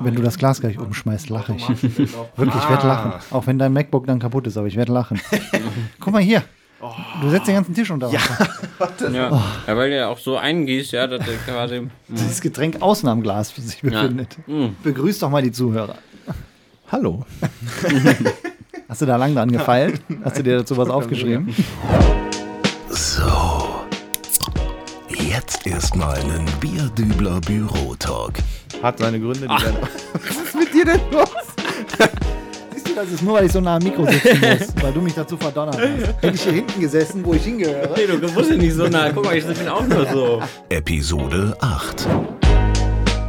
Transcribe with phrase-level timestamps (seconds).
[0.00, 1.68] Wenn du das Glas gleich umschmeißt, lache ich.
[2.36, 3.12] Wirklich, ich werde lachen.
[3.30, 5.20] Auch wenn dein MacBook dann kaputt ist, aber ich werde lachen.
[6.00, 6.42] Guck mal hier.
[7.22, 8.48] Du setzt den ganzen Tisch unter Wasser.
[9.12, 9.42] Ja.
[9.66, 11.88] ja, weil der auch so eingießt, ja, dass der quasi.
[12.08, 14.36] Dieses Getränk außen am Glas sich befindet.
[14.82, 15.96] Begrüß doch mal die Zuhörer.
[16.92, 17.24] Hallo.
[18.88, 20.02] Hast du da lang dran gefeilt?
[20.22, 21.54] Hast du dir dazu was aufgeschrieben?
[22.90, 23.86] So.
[25.08, 28.34] Jetzt erstmal einen Bierdübler Bürotalk.
[28.82, 29.58] Hat seine Gründe, die dann.
[30.12, 31.28] Was ist mit dir denn los?
[32.74, 35.00] Siehst du, das ist nur, weil ich so nah am Mikro sitzen muss, weil du
[35.00, 36.22] mich dazu verdonnert hast.
[36.22, 37.88] Hätte ich hier hinten gesessen, wo ich hingehöre.
[37.96, 39.10] Nee, du musst ja nicht so nah.
[39.10, 40.42] Guck mal, ich bin auch nur so.
[40.68, 42.06] Episode 8.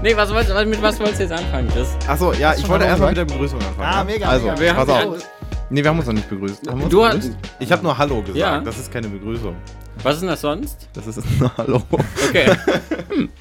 [0.03, 1.88] Nee, was wolltest, was- mit was wolltest du jetzt anfangen, Chris?
[2.07, 3.81] Achso, ja, ich schon wollte mal erstmal mit der Begrüßung anfangen.
[3.81, 4.03] Ah, ja?
[4.03, 4.59] mega, Also, mega.
[4.59, 5.29] Wir pass haben auf.
[5.69, 6.67] Nee, wir haben uns noch nicht begrüßt.
[6.69, 7.29] Haben wir uns Du begrüßt?
[7.29, 8.38] hast- Ich habe nur Hallo gesagt.
[8.38, 8.59] Ja.
[8.61, 9.55] Das ist keine Begrüßung.
[10.03, 10.87] Was ist denn das sonst?
[10.93, 11.81] Das ist nur Hallo.
[12.29, 12.45] Okay.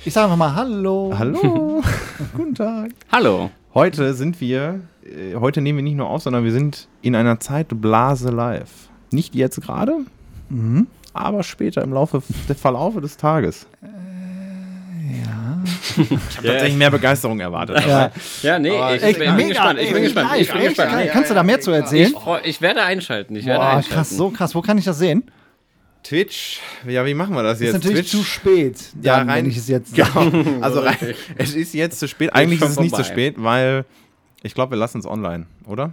[0.05, 1.15] Ich sage einfach mal Hallo.
[1.17, 1.83] Hallo.
[2.37, 2.91] Guten Tag.
[3.13, 3.51] Hallo.
[3.75, 7.39] Heute sind wir, äh, heute nehmen wir nicht nur auf, sondern wir sind in einer
[7.41, 8.71] Zeit Blase live.
[9.13, 9.99] Nicht jetzt gerade,
[10.49, 10.87] Mhm.
[11.13, 13.67] aber später im Laufe des Verlaufe des Tages.
[15.99, 17.85] Ich habe tatsächlich mehr Begeisterung erwartet.
[17.87, 18.11] Ja.
[18.43, 19.79] Ja, nee, ich, Ey, bin, mega, gespannt.
[19.81, 20.31] Ich ey, bin gespannt.
[20.39, 21.09] Ich bin echt, gespannt.
[21.13, 22.09] Kannst du da mehr zu erzählen?
[22.09, 23.35] Ich, freu- ich werde einschalten.
[23.37, 23.95] Ich werde Boah, einschalten.
[23.95, 24.55] krass, so krass.
[24.55, 25.25] Wo kann ich das sehen?
[26.03, 27.73] Twitch, ja, wie machen wir das Ist jetzt?
[27.75, 28.11] natürlich Twitch?
[28.13, 30.31] zu spät, Ja, dann, rein- wenn ich es jetzt Genau.
[30.63, 30.97] Also rein,
[31.39, 32.33] es ist jetzt zu spät.
[32.35, 33.13] Eigentlich ist es nicht zu vorbei.
[33.13, 33.85] spät, weil
[34.43, 35.93] ich glaube, wir lassen es online, oder?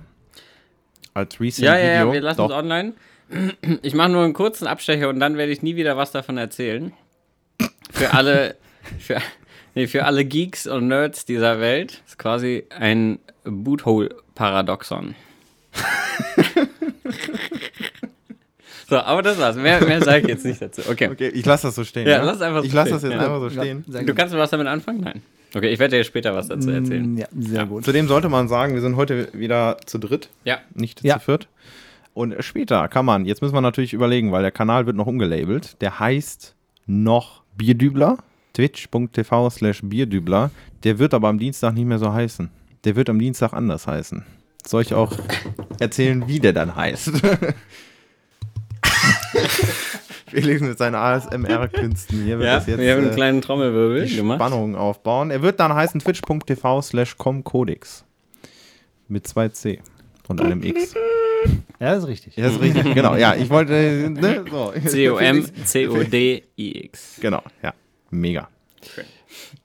[1.16, 1.86] Als Recent Ja, Video.
[1.88, 2.50] ja, ja, wir lassen Doch.
[2.50, 2.94] es online.
[3.82, 6.94] Ich mache nur einen kurzen Abstecher und dann werde ich nie wieder was davon erzählen.
[7.92, 8.56] Für alle,
[9.00, 9.18] für,
[9.74, 15.16] nee, für alle Geeks und Nerds dieser Welt ist quasi ein Boothole-Paradoxon.
[18.94, 19.56] So, aber das war's.
[19.56, 20.82] Mehr, mehr sage ich jetzt nicht dazu.
[20.90, 21.10] Okay.
[21.12, 22.08] Okay, ich lasse das so stehen.
[22.08, 23.20] Ja, lass einfach so Ich lasse das jetzt ja.
[23.20, 23.84] einfach so stehen.
[23.88, 25.02] Du kannst was damit anfangen?
[25.02, 25.22] Nein.
[25.56, 27.14] Okay, ich werde dir später was dazu erzählen.
[27.14, 27.86] Mm, Ja, sehr gut.
[27.86, 30.58] Zudem sollte man sagen, wir sind heute wieder zu dritt, Ja.
[30.74, 31.16] nicht Ja.
[31.20, 31.48] zu viert.
[32.16, 35.80] Und später kann man, jetzt müssen wir natürlich überlegen, weil der Kanal wird noch umgelabelt.
[35.82, 38.18] Der heißt noch Bierdübler,
[38.54, 40.52] twitch.tv slash Bierdübler.
[40.84, 42.50] Der wird aber am Dienstag nicht mehr so heißen.
[42.84, 44.24] Der wird am Dienstag anders heißen.
[44.66, 45.12] Soll ich auch
[45.80, 47.12] erzählen, wie der dann heißt?
[50.28, 52.24] Felix mit seinen ASMR-Künsten.
[52.24, 54.40] Hier wird Ja, das jetzt wir haben einen äh, kleinen Trommelwirbel die gemacht.
[54.40, 55.32] Spannung aufbauen.
[55.32, 58.04] Er wird dann heißen twitch.tv slash comcodex.
[59.08, 59.82] Mit zwei C
[60.28, 60.96] und einem X.
[61.80, 62.36] Ja, ist richtig.
[62.38, 62.94] Ja, ist richtig.
[62.96, 63.74] genau, ja, ich wollte.
[64.10, 64.74] Ne, so.
[64.86, 66.38] C-O-M-C-O-D-I-X.
[67.20, 67.74] Genau, ja.
[68.10, 68.48] Mega.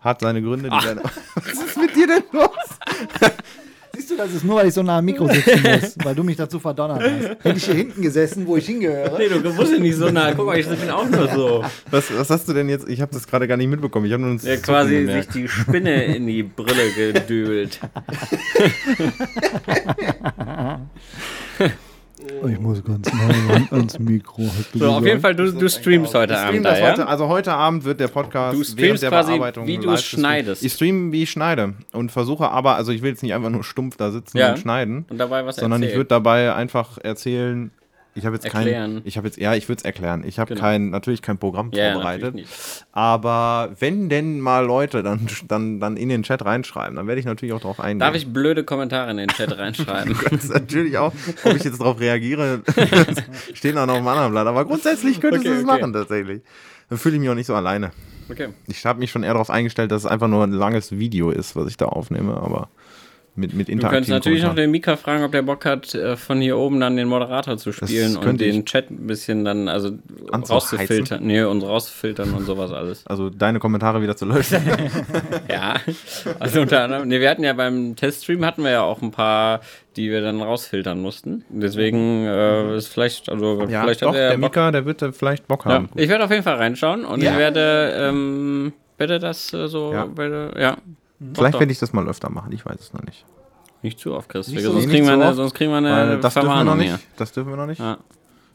[0.00, 1.02] Hat seine Gründe, die seine.
[3.98, 6.22] Siehst du, das ist nur, weil ich so nah am Mikro sitzen muss, weil du
[6.22, 7.44] mich dazu verdonnert hast.
[7.44, 9.18] Hätte ich hier hinten gesessen, wo ich hingehöre.
[9.18, 10.32] Nee, du musst ja nicht so nah.
[10.34, 11.64] Guck mal, ich bin auch nur so.
[11.90, 12.88] Was, was hast du denn jetzt?
[12.88, 14.06] Ich habe das gerade gar nicht mitbekommen.
[14.06, 17.80] Ich habe nur uns Der quasi sich die Spinne in die Brille gedübelt.
[22.46, 24.42] Ich muss ganz nah ans Mikro.
[24.74, 27.06] So, auf jeden Fall, du, du streamst heute Ich Abend da, heute, ja?
[27.06, 30.62] also heute Abend wird der Podcast Du während der quasi, Bearbeitung wie du schneidest.
[30.62, 33.64] Ich streame, wie ich schneide und versuche aber, also ich will jetzt nicht einfach nur
[33.64, 34.50] stumpf da sitzen Ja.
[34.52, 35.98] und schneiden, Und dabei was sondern ich erzählen.
[35.98, 37.70] würde dabei einfach erzählen.
[38.14, 38.94] Ich habe jetzt Erklären.
[38.96, 40.24] kein, ich habe jetzt, ja, ich würde es erklären.
[40.26, 40.60] Ich habe Genau.
[40.60, 42.34] kein, natürlich kein Programm Ja, vorbereitet.
[42.92, 47.26] Aber wenn denn mal Leute dann, dann, dann in den Chat reinschreiben, dann werde ich
[47.26, 48.00] natürlich auch darauf eingehen.
[48.00, 50.16] Darf ich blöde Kommentare in den Chat reinschreiben?
[50.48, 51.12] Natürlich auch,
[51.44, 52.62] ob ich jetzt darauf reagiere,
[53.54, 54.46] steht auch noch auf einem anderen Blatt.
[54.46, 55.80] Aber grundsätzlich könntest Okay, du es okay.
[55.80, 56.42] machen tatsächlich.
[56.88, 57.90] Dann fühle ich mich auch nicht so alleine.
[58.30, 58.48] Okay.
[58.66, 61.54] Ich habe mich schon eher darauf eingestellt, dass es einfach nur ein langes Video ist,
[61.56, 62.68] was ich da aufnehme, aber
[63.38, 64.66] mit, mit Du interaktiven könntest natürlich noch Kommentaren.
[64.66, 67.72] den Mika fragen, ob der Bock hat, äh, von hier oben dann den Moderator zu
[67.72, 68.64] spielen und den.
[68.66, 69.92] Chat ein bisschen dann, also
[70.32, 71.24] rauszufiltern.
[71.24, 73.06] Nee, und rauszufiltern und sowas alles.
[73.06, 74.58] Also deine Kommentare wieder zu löschen.
[75.50, 75.76] Ja,
[76.38, 79.60] also unter anderem, nee, wir hatten ja beim Teststream hatten wir ja auch ein paar,
[79.96, 81.44] die wir dann rausfiltern mussten.
[81.48, 84.50] Deswegen äh, ist vielleicht, also ja, vielleicht doch, hat er der Bock.
[84.50, 85.88] Mika, der wird da vielleicht Bock Ja, haben.
[85.96, 87.32] ich werde auf jeden Fall reinschauen und Ja.
[87.32, 90.16] ich werde, ähm, werde das äh, so, Ja.
[90.16, 90.76] werde, ja.
[91.34, 91.60] Vielleicht doch.
[91.60, 93.24] werde ich das mal öfter machen, ich weiß es noch nicht.
[93.82, 94.48] Nicht zu oft, Chris.
[94.48, 96.34] Nicht sonst, so- kriegen nicht wir so eine, oft, sonst kriegen wir Weil eine das
[96.34, 96.88] dürfen wir noch nicht.
[96.88, 96.98] hier.
[97.16, 97.78] Das dürfen wir noch nicht.
[97.80, 97.98] Ja.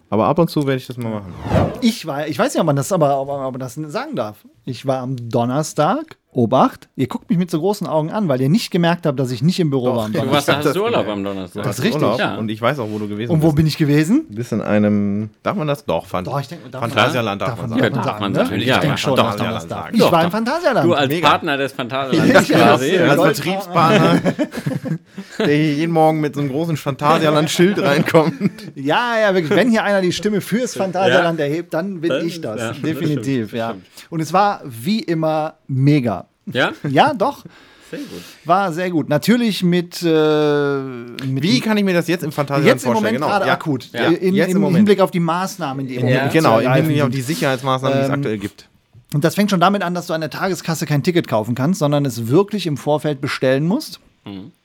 [0.09, 1.33] Aber ab und zu werde ich das mal machen.
[1.81, 4.45] Ich war, ich weiß nicht, ob man das aber, aber, aber das sagen darf.
[4.65, 8.49] Ich war am Donnerstag, Obacht, ihr guckt mich mit so großen Augen an, weil ihr
[8.49, 10.55] nicht gemerkt habt, dass ich nicht im Büro war am Du Donnerstag.
[10.55, 11.63] warst, hab hast Urlaub am Donnerstag.
[11.63, 12.35] Das ist richtig, Urlaub ja.
[12.37, 13.55] Und ich weiß auch, wo du gewesen Und wo bist.
[13.57, 14.25] bin ich gewesen?
[14.29, 15.85] Du bist in einem, darf man das?
[15.85, 17.95] Doch, Phant Doch, ich denke, darf man- Phantasialand darf, darf man man- sagen.
[17.95, 18.63] Ja, darf man natürlich.
[18.63, 19.83] Ich Ja, denke ja, schon, doch, man das darf.
[19.83, 19.95] sagen.
[19.95, 20.25] Ich Doch, war doch.
[20.25, 20.85] im Phantasialand.
[20.89, 21.29] Du als Mega.
[21.29, 22.95] Partner des Phantasialands quasi.
[22.95, 24.21] ja, Als Betriebspartner,
[25.39, 28.33] der hier jeden Morgen mit so einem großen Phantasialand-Schild reinkommt.
[28.75, 29.55] Ja, ja, wirklich.
[29.57, 32.79] Wenn hier einer die Stimme fürs Phantasialand erhebt, dann bin ich das.
[32.81, 33.75] Definitiv, ja.
[34.09, 36.22] Und es war wie immer mega.
[36.45, 36.71] Ja?
[36.89, 37.43] Ja, doch.
[37.89, 38.21] Sehr gut.
[38.45, 39.07] War sehr gut.
[39.09, 40.01] Natürlich mit.
[40.01, 40.79] Äh,
[41.27, 43.15] mit Wie kann ich mir das jetzt im Phantasialand jetzt im vorstellen?
[43.19, 43.53] Moment gerade ja.
[43.53, 43.89] akut.
[43.93, 44.07] Ja.
[44.07, 44.77] In, Jetzt im im Moment.
[44.77, 46.15] Hinblick auf die Maßnahmen, die im Ja.
[46.15, 48.67] Moment Genau, im Hinblick auf die Sicherheitsmaßnahmen, die es Ähm, aktuell gibt.
[49.13, 51.77] Und das fängt schon damit an, dass du an der Tageskasse kein Ticket kaufen kannst,
[51.79, 53.99] sondern es wirklich im Vorfeld bestellen musst.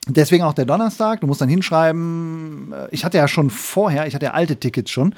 [0.07, 1.21] Deswegen auch der Donnerstag.
[1.21, 2.73] Du musst dann hinschreiben.
[2.73, 5.15] äh, Ich hatte ja schon vorher, ich hatte ja alte Tickets schon.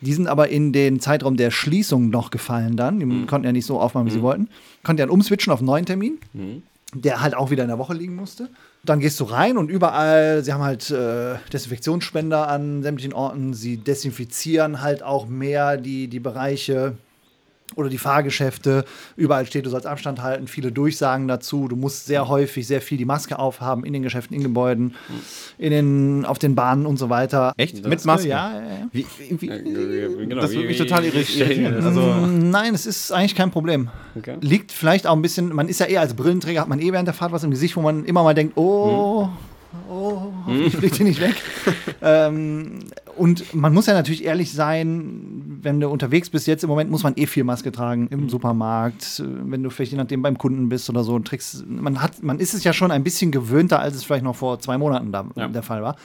[0.00, 3.00] Die sind aber in den Zeitraum der Schließung noch gefallen dann.
[3.00, 4.48] Die konnten ja nicht so aufmachen, wie sie wollten.
[4.84, 6.18] Konnten dann umswitchen auf einen neuen Termin,
[6.94, 8.48] der halt auch wieder in der Woche liegen musste.
[8.84, 13.52] Dann gehst du rein und überall, sie haben halt äh, Desinfektionsspender an sämtlichen Orten.
[13.52, 16.92] Sie desinfizieren halt auch mehr die, die Bereiche
[17.76, 18.84] oder die Fahrgeschäfte.
[19.16, 21.68] Überall steht, du sollst Abstand halten, viele Durchsagen dazu.
[21.68, 24.94] Du musst sehr häufig sehr viel die Maske aufhaben in den Geschäften, in Gebäuden,
[25.58, 27.52] in den, auf den Bahnen und so weiter.
[27.56, 27.78] Echt?
[27.84, 28.28] Das- Mit Maske?
[28.28, 28.88] Ja, ja, ja.
[28.92, 29.06] Wie,
[29.38, 31.50] wie, Genau, das würde mich total irritieren.
[31.80, 33.90] wie- Also, Nein, es ist eigentlich kein Problem.
[34.16, 34.36] Okay.
[34.40, 37.06] Liegt vielleicht auch ein bisschen, man ist ja eher als Brillenträger, hat man eh während
[37.06, 39.28] der Fahrt was im Gesicht, wo man immer mal denkt, oh,
[39.90, 41.34] oh, hoffentlich fliegt die nicht weg.
[42.02, 42.80] ähm,
[43.16, 47.02] und man muss ja natürlich ehrlich sein, wenn du unterwegs bist, jetzt im Moment muss
[47.02, 50.68] man eh viel Maske tragen im Supermarkt, äh, wenn du vielleicht je nachdem beim Kunden
[50.68, 53.96] bist oder so, trägst, man hat, man ist es ja schon ein bisschen gewöhnter, als
[53.96, 55.48] es vielleicht noch vor zwei Monaten da, Ja.
[55.48, 55.96] der Fall war.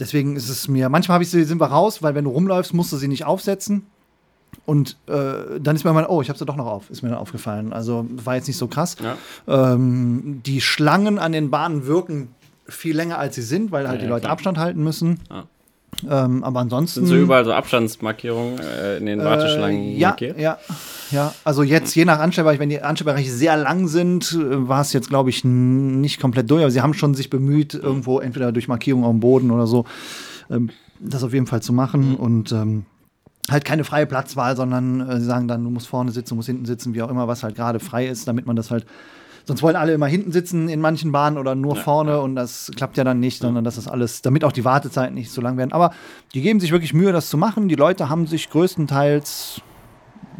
[0.00, 2.72] Deswegen ist es mir, manchmal habe ich sie, sind wir raus, weil wenn du rumläufst,
[2.72, 3.86] musst du sie nicht aufsetzen.
[4.64, 7.08] Und äh, dann ist mir mal, oh, ich habe sie doch noch auf, ist mir
[7.10, 7.72] dann aufgefallen.
[7.72, 8.96] Also war jetzt nicht so krass.
[9.02, 9.72] Ja.
[9.72, 12.28] Ähm, die Schlangen an den Bahnen wirken
[12.66, 14.32] viel länger, als sie sind, weil halt Ja, die Leute klar.
[14.32, 15.20] Abstand halten müssen.
[15.30, 15.44] Ja.
[16.08, 17.00] Ähm, aber ansonsten.
[17.00, 20.38] Sind so überall so Abstandsmarkierungen äh, in den Warteschlangen Äh, ja, markiert?
[20.38, 20.58] ja,
[21.10, 21.34] ja.
[21.42, 25.08] Also jetzt je nach Anstellbereich, wenn die Anstellbereiche sehr lang sind, äh, war es jetzt,
[25.08, 26.62] glaube ich, nicht komplett durch.
[26.62, 29.86] Aber sie haben schon sich bemüht, irgendwo entweder durch Markierung auf dem Boden oder so,
[30.50, 30.70] ähm,
[31.00, 32.14] das auf jeden Fall zu machen.
[32.14, 32.84] Und ähm,
[33.50, 36.46] halt keine freie Platzwahl, sondern äh, sie sagen dann, du musst vorne sitzen, du musst
[36.46, 38.86] hinten sitzen, wie auch immer, was halt gerade frei ist, damit man das halt.
[39.48, 42.98] Sonst wollen alle immer hinten sitzen in manchen Bahnen oder nur vorne und das klappt
[42.98, 45.72] ja dann nicht, sondern das ist alles, damit auch die Wartezeiten nicht so lang werden.
[45.72, 45.94] Aber
[46.34, 47.66] die geben sich wirklich Mühe, das zu machen.
[47.66, 49.62] Die Leute haben sich größtenteils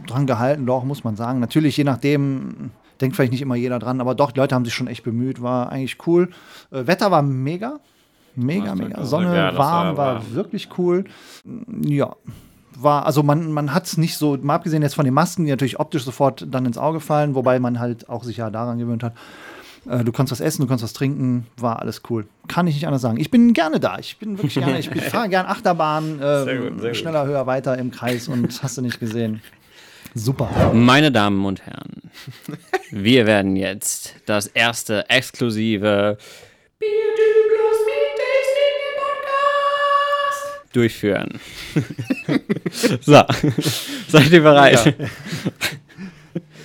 [0.06, 1.40] dran gehalten, doch, muss man sagen.
[1.40, 2.70] Natürlich, je nachdem,
[3.00, 5.40] denkt vielleicht nicht immer jeder dran, aber doch, die Leute haben sich schon echt bemüht,
[5.40, 6.28] war eigentlich cool.
[6.70, 7.80] Äh, Wetter war mega.
[8.34, 9.04] Mega, Das mega.
[9.06, 11.04] Sonne, Ja, das warm, war wirklich cool.
[11.80, 12.14] Ja.
[12.80, 15.50] War, also man, man hat es nicht so, mal abgesehen jetzt von den Masken, die
[15.50, 19.02] natürlich optisch sofort dann ins Auge fallen, wobei man halt auch sich ja daran gewöhnt
[19.02, 19.14] hat.
[19.88, 22.26] Äh, du konntest was essen, du konntest was trinken, war alles cool.
[22.46, 23.18] Kann ich nicht anders sagen.
[23.18, 23.98] Ich bin gerne da.
[23.98, 26.96] Ich bin wirklich gerne, ich bin- fahre gerne Achterbahn, äh, Sehr gut, sehr gut.
[26.96, 29.40] schneller, höher, weiter im Kreis und hast du nicht gesehen.
[30.14, 30.48] Super.
[30.72, 32.10] Meine Damen und Herren,
[32.90, 36.16] wir werden jetzt das erste exklusive
[38.98, 41.40] Podcast durchführen.
[42.72, 43.22] so,
[44.08, 44.94] seid ihr bereit?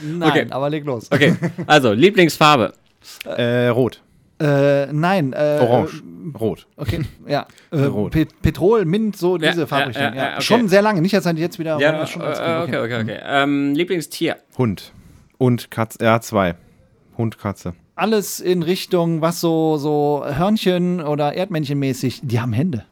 [0.05, 0.47] Nein, Okay.
[0.49, 1.11] aber leg los.
[1.11, 1.35] Okay,
[1.65, 2.73] also Lieblingsfarbe.
[3.25, 4.01] äh, rot.
[4.39, 5.31] Äh, nein.
[5.33, 6.01] Äh, Orange.
[6.39, 6.67] Rot.
[6.77, 7.45] Okay, ja.
[7.71, 8.11] Äh, Rot.
[8.11, 10.03] Pe Petrol, Mint, so Ja, diese ja, Farbrichtung.
[10.03, 10.41] ja, Ja, ja, okay.
[10.41, 11.79] Schon sehr lange, nicht jetzt halt jetzt wieder.
[11.79, 13.19] Ja, schon ganz äh, gut, okay, okay, okay.
[13.25, 14.37] Ähm, Lieblingstier.
[14.57, 14.91] Hund.
[15.37, 16.03] Und Katze.
[16.03, 16.55] Ja, zwei.
[17.17, 17.73] Hund, Katze.
[17.95, 22.85] Alles in Richtung, was so, so Hörnchen oder Erdmännchenmäßig, die haben Hände.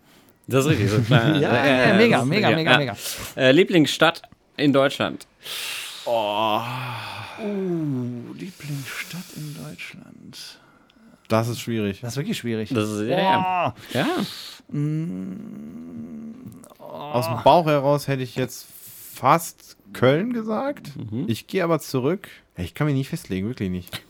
[0.47, 0.89] Das ist richtig.
[0.89, 1.35] So klein.
[1.41, 2.77] Ja, Äh, ja, mega, ist mega, richtig, mega, ja.
[2.77, 2.95] mega.
[3.35, 4.21] Äh, Lieblingsstadt
[4.57, 5.27] in Deutschland.
[6.05, 6.59] Uh,
[8.33, 10.59] Lieblingsstadt in Deutschland.
[11.27, 12.01] Das ist schwierig.
[12.01, 12.69] Das ist wirklich schwierig.
[12.73, 13.39] Das ist, ja, ja.
[13.39, 13.75] Boah.
[13.93, 14.05] ja.
[16.79, 18.67] Aus dem Bauch heraus hätte ich jetzt
[19.13, 20.91] fast Köln gesagt.
[21.27, 22.27] Ich gehe aber zurück.
[22.57, 24.01] Ich kann mich nicht festlegen, wirklich nicht.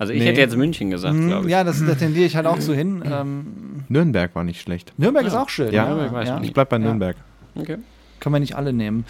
[0.00, 0.26] Also ich Nee.
[0.26, 1.50] hätte jetzt München gesagt, glaube ich.
[1.50, 3.02] Ja, das, da tendiere ich halt auch so hin.
[3.04, 4.92] Ähm, Nürnberg war nicht schlecht.
[4.96, 5.72] Nürnberg ist auch schön.
[5.72, 6.54] Ja, Nürnberg weiß ich Ich nicht.
[6.54, 6.84] bleib bei Ja.
[6.84, 7.16] Nürnberg.
[7.56, 7.78] Okay.
[8.20, 9.04] Können wir nicht alle nehmen.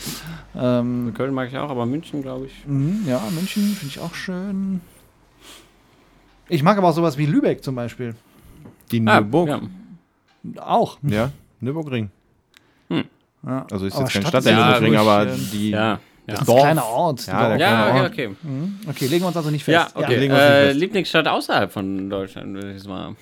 [0.57, 2.53] Ähm, Köln mag ich auch, aber München, glaube ich.
[2.67, 4.81] mhm, ja, München finde ich auch schön.
[6.49, 8.15] Ich mag aber auch sowas wie Lübeck zum Beispiel.
[8.91, 9.49] Die Ah, Nürburg.
[9.49, 9.61] ja.
[10.63, 10.99] Auch.
[11.03, 11.31] Ja,
[11.61, 12.11] Nürburgring.
[13.47, 13.67] Ja.
[13.71, 15.71] Also ist Aber jetzt kein Stadt Stadt der ja Nürburgring, aber die.
[15.71, 16.35] Ja, ja.
[16.35, 17.27] Das ist ein kleiner Ort.
[17.27, 17.57] Ja.
[17.57, 18.13] Ja, kleine okay, Ort.
[18.13, 18.31] okay.
[18.91, 19.97] Okay, legen wir uns also nicht Ja, fest.
[19.97, 20.05] okay.
[20.13, 20.79] uns nicht Äh, fest.
[20.81, 23.15] Lieblingsstadt außerhalb von Deutschland, würde ich jetzt mal.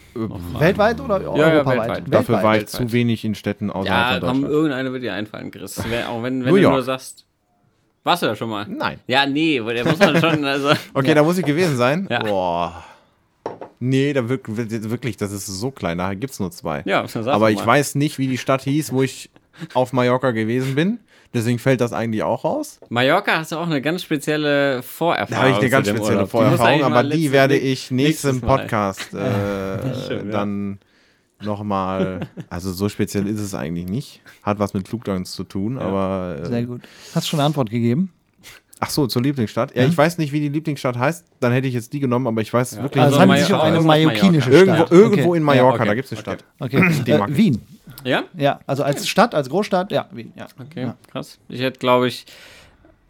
[0.58, 1.88] Weltweit oder ja, europaweit?
[1.90, 2.04] weltweit.
[2.14, 4.52] Dafür war ich zu wenig in Städten außerhalb Ja, von komm, Deutschland.
[4.54, 5.78] irgendeine wird dir einfallen, Chris.
[5.78, 6.75] Auch wenn, wenn du York.
[6.75, 7.25] nur sagst.
[8.04, 8.66] Warst du da schon mal?
[8.68, 9.00] Nein.
[9.08, 10.70] Ja, nee, der muss man schon, also.
[10.94, 12.06] Okay, da muss ich gewesen sein.
[12.10, 12.20] Ja.
[12.20, 12.84] Boah.
[13.78, 14.46] Nee, da wirk-
[14.90, 16.82] wirklich, das ist so klein, da gibt es nur zwei.
[16.86, 17.66] Ja, Aber ich mal.
[17.66, 19.30] weiß nicht, wie die Stadt hieß, wo ich
[19.75, 21.00] auf Mallorca gewesen bin.
[21.37, 22.81] Deswegen fällt das eigentlich auch raus.
[22.88, 25.31] Mallorca hast du auch eine ganz spezielle Vorerfahrung.
[25.31, 26.31] Da habe ich eine ganz spezielle Urlaub.
[26.31, 28.57] Vorerfahrung, aber die werde ich nächstes nächstes im Mal.
[28.57, 30.23] Podcast äh, ja.
[30.23, 30.78] dann
[31.43, 32.21] nochmal.
[32.49, 34.23] Also so speziell ist es eigentlich nicht.
[34.43, 36.81] Hat was mit Flugdance zu tun, aber äh, Sehr gut.
[37.14, 38.14] Hast du schon eine Antwort gegeben?
[38.78, 39.75] Ach so, zur Lieblingsstadt.
[39.75, 41.25] Ja, ich weiß nicht, wie die Lieblingsstadt heißt.
[41.40, 43.71] Dann hätte ich jetzt die genommen, aber ich weiß wirklich Also es Also handelt Mallorca.
[43.71, 44.92] sich um eine mallorquinische irgendwo, Stadt.
[44.92, 45.37] irgendwo okay.
[45.38, 45.88] in Mallorca, Ja, okay.
[45.88, 46.45] da gibt es eine Stadt.
[46.61, 46.78] Okay.
[47.18, 47.37] Mag Äh, ich.
[47.38, 47.62] Wien.
[48.04, 48.25] Ja?
[48.37, 50.47] Ja, also als Stadt, als Großstadt, ja, Wien, ja.
[50.61, 51.38] Okay, krass.
[51.49, 52.26] Ich hätte, glaube ich,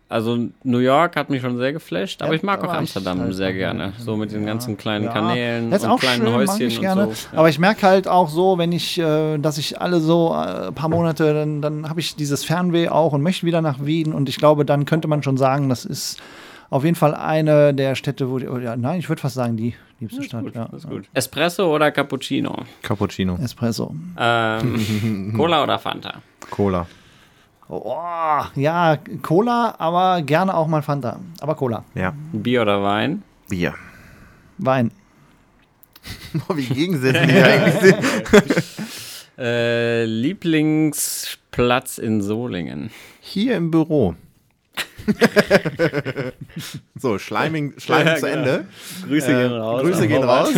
[0.08, 3.34] also New York hat mich schon sehr geflasht, aber Ja, ich mag auch Amsterdam halt
[3.34, 3.92] sehr gerne.
[3.98, 6.66] So mit den ganzen kleinen Ja, Kanälen das ist und auch kleinen schön, mag Häuschen
[6.68, 7.06] ich gerne.
[7.08, 7.28] und so.
[7.32, 7.38] Ja.
[7.38, 10.74] Aber ich merke halt auch so, wenn ich, äh, dass ich alle so äh, ein
[10.74, 14.12] paar Monate, dann, dann habe ich dieses Fernweh auch und möchte wieder nach Wien.
[14.12, 16.18] Und ich glaube, dann könnte man schon sagen, das ist
[16.70, 19.74] auf jeden Fall eine der Städte, wo, die, ja, nein, ich würde fast sagen, die
[20.00, 20.44] liebste Stadt.
[20.44, 20.68] Gut, ja.
[20.70, 21.04] das ist gut.
[21.14, 22.56] Espresso oder Cappuccino?
[22.82, 23.94] Cappuccino, Espresso.
[24.18, 26.14] Ähm, Cola oder Fanta?
[26.50, 26.86] Cola.
[27.68, 31.18] Oh, ja, Cola, aber gerne auch mal Fanta.
[31.40, 31.84] Aber Cola.
[31.94, 32.12] Ja.
[32.32, 33.22] Bier oder Wein?
[33.48, 33.74] Bier.
[34.58, 34.92] Wein.
[36.54, 37.96] Wie gegensätzlich eigentlich sind.
[39.38, 42.90] Äh, Lieblingsplatz in Solingen?
[43.20, 44.14] Hier im Büro.
[46.96, 48.38] so, Schleiming, Schleim Ja, zu genau.
[48.38, 48.66] Ende.
[49.08, 49.82] Grüße Äh, gehen raus.
[49.82, 50.48] Grüße gehen raus.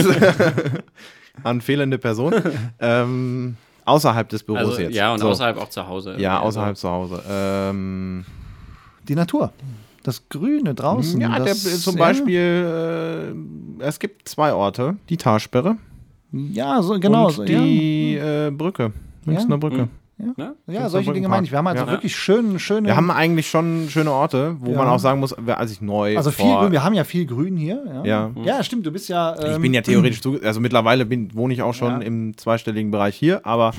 [1.42, 2.34] An fehlende Person.
[2.80, 3.56] ähm,
[3.88, 4.94] außerhalb des Büros Also, jetzt.
[4.94, 5.28] ja, und so.
[5.28, 6.14] außerhalb auch zu Hause.
[6.18, 7.22] Ja, Also, außerhalb zu Hause.
[7.28, 8.24] Ähm,
[9.08, 9.52] Die Natur.
[10.04, 11.20] Das Grüne draußen.
[11.20, 11.98] ja, der, zum ja.
[11.98, 13.34] Beispiel,
[13.80, 14.96] äh, es gibt zwei Orte.
[15.08, 15.76] Die Talsperre
[16.32, 17.28] Ja, so, genau.
[17.28, 18.92] und die äh, Brücke.
[19.24, 19.76] Münchner Brücke.
[19.76, 19.88] Ne?
[20.18, 20.34] Ja.
[20.36, 21.52] ja, Münchner solche Dinge meine ich.
[21.52, 21.90] Wir haben also Ja.
[21.90, 22.88] wirklich schön, schöne.
[22.88, 24.78] Wir haben eigentlich schon schöne Orte, wo Ja.
[24.78, 26.72] man auch sagen muss, als ich neu also viel vor, Grün.
[26.72, 27.82] Wir haben ja viel Grün hier.
[27.86, 28.30] Ja, Ja.
[28.44, 28.84] ja stimmt.
[28.86, 29.36] Du bist ja.
[29.40, 32.06] Ähm, Ich bin ja theoretisch, zu, also mittlerweile bin, wohne ich auch schon Ja.
[32.06, 33.72] im zweistelligen Bereich hier, aber,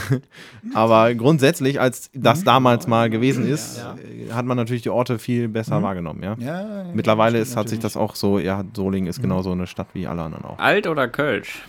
[0.74, 3.84] aber grundsätzlich, als das damals mal gewesen ist,
[4.32, 6.36] hat man natürlich die Orte viel besser wahrgenommen, ja.
[6.38, 9.88] Ja, ja, Mittlerweile ist, hat sich das auch so, ja, Solingen ist genauso eine Stadt
[9.94, 10.58] wie alle anderen auch.
[10.58, 11.62] Alt oder Kölsch?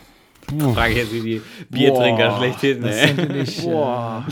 [0.74, 2.82] Frage ich jetzt wie die Biertrinker Boah, schlechthin.
[2.82, 3.08] Das ey.
[3.08, 3.62] sind natürlich.
[3.63, 4.25] Boah.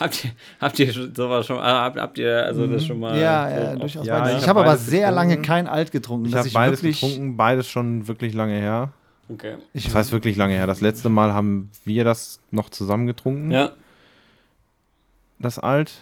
[0.00, 0.30] Habt ihr,
[0.60, 3.16] habt ihr sowas schon, ah, habt, habt ihr also das schon mal?
[3.18, 4.06] Ja, so ja, durchaus.
[4.06, 4.32] Ja, beides.
[4.32, 5.14] ich ich hab habe aber sehr getrunken.
[5.14, 6.26] lange kein Alt getrunken.
[6.26, 8.90] Ich habe beides wirklich, getrunken, beides schon wirklich lange her.
[9.28, 9.56] Okay.
[9.72, 10.66] Ich, Das heißt wirklich lange her.
[10.66, 13.72] Das letzte Mal haben wir das noch zusammen getrunken, Ja,
[15.38, 15.92] das Alt.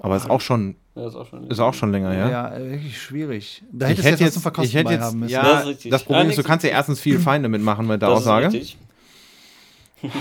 [0.00, 1.46] Aber ist auch schon, das ist auch schon.
[1.50, 2.28] ist auch schon länger her.
[2.30, 3.62] ja, wirklich schwierig.
[3.72, 5.32] Da Ich hättest du hätte jetzt, jetzt, zum Verkosten ich hätte jetzt, haben müssen.
[5.32, 6.04] ja, Das das, ist richtig.
[6.04, 8.46] Problem Ja, ist, du kannst ja erstens viel Feinde mitmachen mit der das Aussage.
[8.46, 8.78] Ist richtig.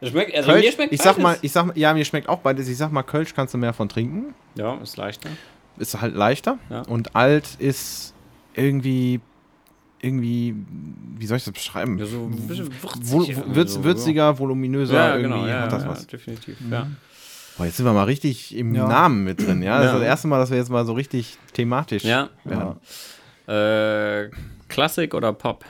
[0.00, 2.38] Das schmeckt, also Kölsch, mir schmeckt ich sag mal, ich sag, ja, mir schmeckt auch
[2.38, 2.68] beides.
[2.68, 4.32] Ich sag mal, Kölsch kannst du mehr von trinken.
[4.54, 5.28] Ja, ist leichter.
[5.76, 6.58] Ist halt leichter.
[6.70, 6.82] Ja.
[6.82, 8.14] Und alt ist
[8.54, 9.20] irgendwie,
[10.00, 10.54] irgendwie,
[11.16, 11.98] wie soll ich das beschreiben?
[11.98, 12.68] Ja, so ein bisschen
[13.02, 13.36] Wo, würzig.
[13.44, 16.06] würz, so, würziger, voluminöser, ja, irgendwie genau, ja, hat das ja, was.
[16.06, 16.56] definitiv.
[16.70, 16.86] Ja.
[17.58, 18.86] Boah, jetzt sind wir mal richtig im Ja.
[18.86, 19.76] Namen mit drin, ja?
[19.78, 19.90] Das Ja.
[19.94, 22.28] ist das erste Mal, dass wir jetzt mal so richtig thematisch Ja.
[22.44, 22.76] werden.
[23.48, 24.30] Äh,
[24.68, 25.64] Klassik oder Pop?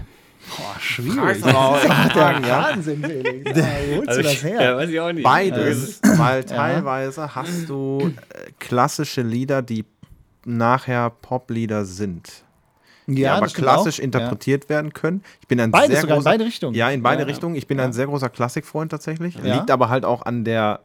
[0.56, 1.38] Boah, schwierig.
[1.40, 2.62] Fragen, ja.
[2.70, 3.58] Wahnsinn, Felix.
[3.58, 4.62] Ja, wo holst du das ich, her?
[4.62, 5.22] ja, weiß ich auch nicht.
[5.24, 9.84] Beides, weil teilweise hast du äh, klassische Lieder, die
[10.44, 12.44] nachher Poplieder sind.
[13.06, 14.04] die Ja, aber klassisch auch.
[14.04, 15.22] interpretiert werden können.
[15.40, 16.74] Ich bin ein Beides sehr sogar, in großer, beide Richtungen.
[16.74, 17.30] Ja, in beide Ja, ja.
[17.32, 17.54] Richtungen.
[17.54, 19.34] Ich bin ein sehr großer Klassikfreund tatsächlich.
[19.36, 19.54] Ja.
[19.56, 20.80] Liegt aber halt auch an der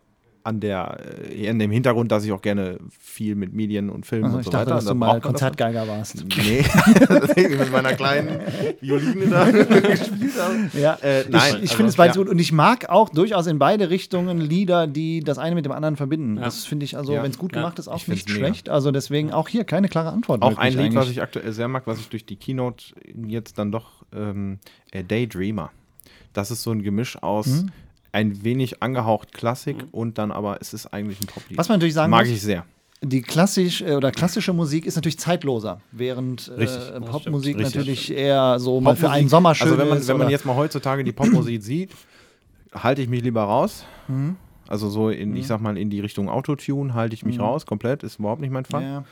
[0.46, 0.98] an der
[1.30, 4.42] äh, in dem Hintergrund, dass ich auch gerne viel mit Medien und Filmen Also und
[4.42, 4.76] ich so dachte, weiter.
[4.76, 5.22] dass Da du mal.
[5.22, 6.26] Konzertgeiger warst.
[6.38, 6.66] Nee,
[7.58, 8.40] mit meiner kleinen
[8.82, 10.70] Violine da gespielt habe.
[10.80, 12.22] Ja, Äh, nein, ich, ich also, finde es beides ja.
[12.24, 15.72] gut und ich mag auch durchaus in beide Richtungen Lieder, die das eine mit dem
[15.72, 16.36] anderen verbinden.
[16.36, 17.24] Das finde ich also, Ja.
[17.24, 17.62] wenn es gut Ja.
[17.62, 18.68] gemacht ist, auch Ich nicht schlecht.
[18.70, 20.42] Also deswegen auch hier keine klare Antwort.
[20.42, 21.18] Auch ein Lied, was eigentlich.
[21.18, 22.84] ich aktuell sehr mag, was ich durch die Keynote
[23.28, 24.60] jetzt dann doch ähm,
[24.92, 25.72] äh, Daydreamer.
[26.34, 27.72] Das ist so ein Gemisch aus Mhm.
[28.14, 31.58] Ein wenig angehaucht Klassik und dann aber es ist eigentlich ein Poplied.
[31.58, 32.64] Was man natürlich sagen mag muss, ich sehr.
[33.02, 36.90] die klassisch äh, oder klassische Musik ist natürlich zeitloser, während Richtig.
[36.96, 37.76] äh, Popmusik Richtig.
[37.76, 40.08] natürlich eher so mal für einen Sommer schön Also wenn man, ist.
[40.08, 41.92] wenn man jetzt mal heutzutage die Popmusik sieht,
[42.74, 43.84] halte ich mich lieber raus.
[44.08, 44.38] Mhm.
[44.68, 48.02] Also so in, ich sag mal, in die Richtung Autotune halte ich mich raus, komplett,
[48.04, 48.82] ist überhaupt nicht mein Fall.
[48.82, 48.88] Mhm.
[48.88, 49.04] ja,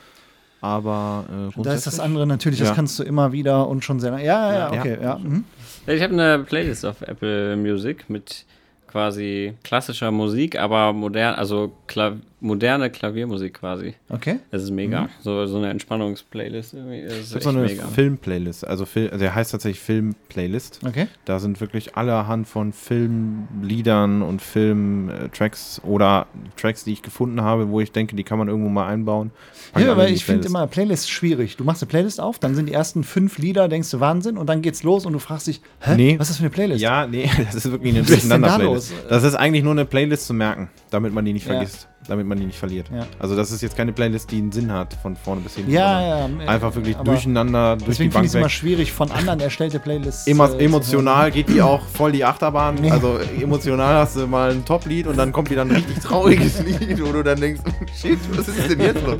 [0.61, 1.25] Aber
[1.57, 2.75] äh, da ist das andere natürlich, das Ja.
[2.75, 4.11] kannst du immer wieder und schon sehr.
[4.13, 4.79] Ja, ja, ja, Ja.
[4.79, 5.17] okay, ja.
[5.17, 5.43] Mhm.
[5.87, 8.45] Ich habe eine Playlist auf Apple Music mit
[8.91, 13.93] quasi klassischer Musik, aber modern, also Kla moderne Klaviermusik quasi.
[14.09, 14.39] Okay.
[14.49, 15.09] Das ist mega.
[15.21, 16.73] So, so eine Entspannungsplaylist.
[16.73, 17.91] irgendwie, Das ist Es gibt echt so eine.
[17.93, 20.79] Film-Playlist, also Fil also der heißt tatsächlich Film-Playlist.
[20.85, 21.07] Okay.
[21.25, 27.79] Da sind wirklich allerhand von Filmliedern und Filmtracks oder Tracks, die ich gefunden habe, wo
[27.81, 29.31] ich denke, die kann man irgendwo mal einbauen.
[29.73, 31.57] Pack Ja, die ich finde immer Playlist schwierig.
[31.57, 34.47] Du machst eine Playlist auf, dann sind die ersten fünf Lieder, denkst du Wahnsinn, und
[34.47, 36.15] dann geht's los und du fragst dich, hä, Nee.
[36.19, 36.81] was ist das für eine Playlist?
[36.81, 38.91] Ja, nee, das ist wirklich eine da Durcheinander-Playlist.
[38.91, 38.99] los?
[39.09, 41.53] Das ist eigentlich nur eine Playlist zu merken, damit man die nicht Ja.
[41.53, 41.87] vergisst.
[42.07, 42.87] Damit man die nicht verliert.
[42.93, 43.05] Ja.
[43.19, 45.71] Also das ist jetzt keine Playlist, die einen Sinn hat von vorne bis hinten.
[45.71, 46.29] Ja, ja.
[46.47, 49.79] Einfach wirklich durcheinander, durch die Deswegen finde Bank ich es immer schwierig, von anderen erstellte
[49.79, 50.27] Playlists.
[50.27, 52.83] Emo äh, zu emotional geht die auch voll die Achterbahn.
[52.83, 52.93] Ja.
[52.93, 57.01] Also emotional hast du mal ein Top-Lied und dann kommt wieder ein richtig trauriges Lied,
[57.01, 57.61] wo du dann denkst,
[57.99, 59.19] shit, was ist denn jetzt los?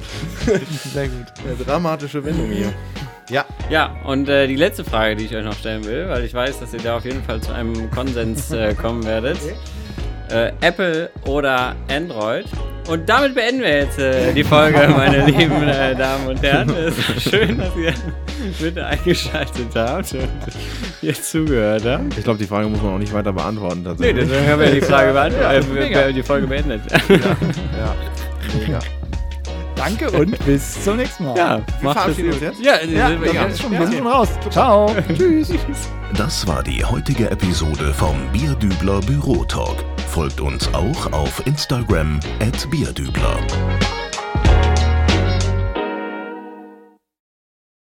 [0.93, 1.27] Sehr gut.
[1.45, 2.73] Eine dramatische Wendung hier.
[3.29, 6.33] Ja, Ja, und äh, die letzte Frage, die ich euch noch stellen will, weil ich
[6.33, 9.37] weiß, dass ihr da auf jeden Fall zu einem Konsens äh, kommen werdet.
[10.29, 12.45] Äh, Apple oder Android?
[12.87, 16.69] Und damit beenden wir jetzt äh, die Folge, meine lieben äh, Damen und Herren.
[16.69, 17.93] Es ist schön, dass ihr
[18.59, 20.29] mit eingeschaltet habt und
[21.01, 22.17] jetzt zugehört habt.
[22.17, 24.81] ich glaube, die Frage muss man auch nicht weiter beantworten Nee, deswegen haben wir die
[24.81, 26.01] Frage beantwortet, mega.
[26.01, 26.81] äh, die Folge beendet.
[26.91, 27.95] ja,
[28.59, 28.79] mega.
[29.75, 31.37] Danke und bis zum nächsten Mal.
[31.37, 32.41] ja, macht es verabschieden gut.
[32.41, 32.63] uns jetzt?
[32.63, 34.29] Ja, ja sind wir wir, sind schon, wir sind schon raus.
[34.51, 34.95] Ciao.
[35.17, 35.49] Tschüss.
[36.15, 39.83] Das war die heutige Episode vom Bierdübler Bürotalk.
[40.11, 43.39] Folgt uns auch auf Instagram at Bierdübler.